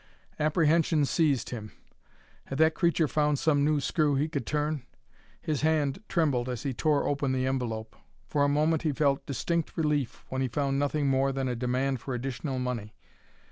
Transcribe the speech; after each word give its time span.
Apprehension 0.39 1.05
seized 1.05 1.51
him. 1.51 1.73
Had 2.45 2.57
that 2.57 2.73
creature 2.73 3.07
found 3.07 3.37
some 3.37 3.63
new 3.63 3.79
screw 3.79 4.15
he 4.15 4.27
could 4.27 4.47
turn? 4.47 4.81
His 5.39 5.61
hand 5.61 6.01
trembled 6.09 6.49
as 6.49 6.63
he 6.63 6.73
tore 6.73 7.07
open 7.07 7.33
the 7.33 7.45
envelope. 7.45 7.95
For 8.27 8.43
a 8.43 8.49
moment 8.49 8.81
he 8.81 8.93
felt 8.93 9.27
distinct 9.27 9.77
relief 9.77 10.25
when 10.29 10.41
he 10.41 10.47
found 10.47 10.79
nothing 10.79 11.05
more 11.05 11.31
than 11.31 11.47
a 11.47 11.55
demand 11.55 12.01
for 12.01 12.15
additional 12.15 12.57
money. 12.57 12.95